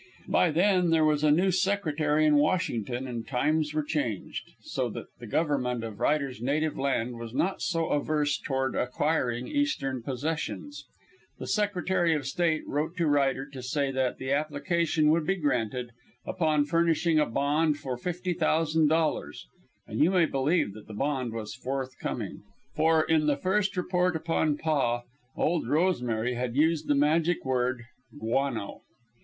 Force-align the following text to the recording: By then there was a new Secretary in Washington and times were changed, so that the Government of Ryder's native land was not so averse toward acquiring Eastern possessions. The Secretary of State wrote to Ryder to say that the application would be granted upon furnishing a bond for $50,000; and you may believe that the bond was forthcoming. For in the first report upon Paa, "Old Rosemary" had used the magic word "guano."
By 0.27 0.49
then 0.49 0.89
there 0.89 1.05
was 1.05 1.23
a 1.23 1.29
new 1.29 1.51
Secretary 1.51 2.25
in 2.25 2.37
Washington 2.37 3.05
and 3.07 3.27
times 3.27 3.71
were 3.71 3.83
changed, 3.83 4.49
so 4.59 4.89
that 4.89 5.15
the 5.19 5.27
Government 5.27 5.83
of 5.83 5.99
Ryder's 5.99 6.41
native 6.41 6.75
land 6.75 7.19
was 7.19 7.35
not 7.35 7.61
so 7.61 7.89
averse 7.89 8.39
toward 8.39 8.73
acquiring 8.73 9.47
Eastern 9.47 10.01
possessions. 10.01 10.85
The 11.37 11.45
Secretary 11.45 12.15
of 12.15 12.25
State 12.25 12.63
wrote 12.67 12.97
to 12.97 13.05
Ryder 13.05 13.45
to 13.51 13.61
say 13.61 13.91
that 13.91 14.17
the 14.17 14.31
application 14.31 15.11
would 15.11 15.27
be 15.27 15.35
granted 15.35 15.91
upon 16.25 16.65
furnishing 16.65 17.19
a 17.19 17.27
bond 17.27 17.77
for 17.77 17.95
$50,000; 17.95 19.37
and 19.85 19.99
you 19.99 20.09
may 20.09 20.25
believe 20.25 20.73
that 20.73 20.87
the 20.87 20.95
bond 20.95 21.31
was 21.31 21.53
forthcoming. 21.53 22.41
For 22.73 23.03
in 23.03 23.27
the 23.27 23.37
first 23.37 23.77
report 23.77 24.15
upon 24.15 24.57
Paa, 24.57 25.03
"Old 25.37 25.67
Rosemary" 25.69 26.33
had 26.33 26.55
used 26.55 26.87
the 26.87 26.95
magic 26.95 27.45
word 27.45 27.83
"guano." 28.19 28.81